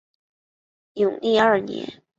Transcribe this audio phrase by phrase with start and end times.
[0.93, 2.01] 永历二年。